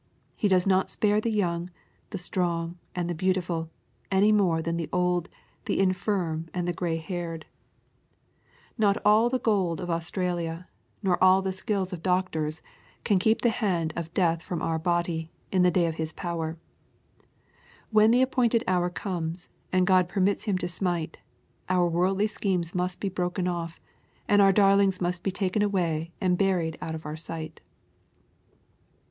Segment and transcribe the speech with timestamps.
[0.35, 1.69] He does not spare the young,
[2.09, 3.69] the strong, and the beautiful,
[4.09, 5.29] any more than the old,
[5.65, 7.45] the infirm, and the grey haired.
[8.79, 10.39] Not all the gold of 286 SXPOSITOBT THOUGHTS.
[10.41, 10.67] Australia,
[11.03, 12.63] nor all the skill of doctors,
[13.03, 16.57] can keep the hand of death from our bodies, in the day of his power.
[17.91, 21.19] When the appointed hour comes, and God permits him to smite,
[21.69, 23.79] our worldly schemes must be broken off,
[24.27, 27.61] and our darlings must be taken away and buried out of our sight.